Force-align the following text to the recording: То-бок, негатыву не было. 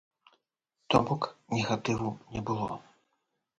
То-бок, 0.89 1.27
негатыву 1.53 2.15
не 2.33 2.41
было. 2.47 2.81